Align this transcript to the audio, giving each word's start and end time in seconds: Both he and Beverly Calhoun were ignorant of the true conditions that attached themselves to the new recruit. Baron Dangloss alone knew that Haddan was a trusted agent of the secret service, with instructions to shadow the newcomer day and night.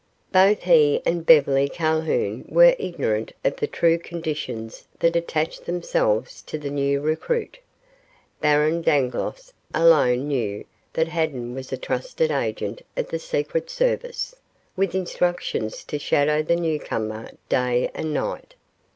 Both 0.31 0.63
he 0.63 0.99
and 1.05 1.27
Beverly 1.27 1.69
Calhoun 1.69 2.45
were 2.49 2.75
ignorant 2.79 3.33
of 3.45 3.57
the 3.57 3.67
true 3.67 3.99
conditions 3.99 4.87
that 4.97 5.15
attached 5.15 5.67
themselves 5.67 6.41
to 6.47 6.57
the 6.57 6.71
new 6.71 6.99
recruit. 7.01 7.59
Baron 8.41 8.81
Dangloss 8.81 9.53
alone 9.75 10.27
knew 10.27 10.65
that 10.93 11.09
Haddan 11.09 11.53
was 11.53 11.71
a 11.71 11.77
trusted 11.77 12.31
agent 12.31 12.81
of 12.97 13.09
the 13.09 13.19
secret 13.19 13.69
service, 13.69 14.33
with 14.75 14.95
instructions 14.95 15.83
to 15.83 15.99
shadow 15.99 16.41
the 16.41 16.55
newcomer 16.55 17.29
day 17.47 17.91
and 17.93 18.11
night. 18.11 18.55